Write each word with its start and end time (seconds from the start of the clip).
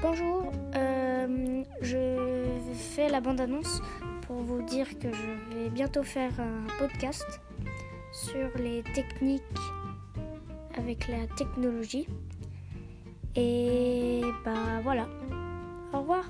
Bonjour, 0.00 0.52
euh, 0.76 1.64
je 1.82 2.44
fais 2.72 3.08
la 3.08 3.20
bande-annonce 3.20 3.82
pour 4.28 4.36
vous 4.36 4.62
dire 4.62 4.86
que 5.00 5.08
je 5.12 5.54
vais 5.56 5.70
bientôt 5.70 6.04
faire 6.04 6.30
un 6.38 6.66
podcast 6.78 7.40
sur 8.12 8.48
les 8.58 8.84
techniques 8.94 9.42
avec 10.76 11.08
la 11.08 11.26
technologie. 11.36 12.06
Et 13.34 14.20
bah 14.44 14.80
voilà. 14.84 15.08
Au 15.92 15.98
revoir. 15.98 16.24